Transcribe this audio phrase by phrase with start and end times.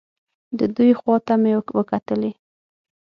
[0.59, 2.31] د دوی خوا ته مې وکتلې.